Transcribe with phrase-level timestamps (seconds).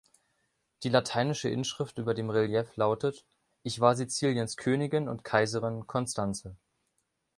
[0.81, 3.23] Die lateinische Inschrift über dem Relief lautet:
[3.61, 6.57] "Ich war Siziliens Königin und Kaiserin, Konstanze.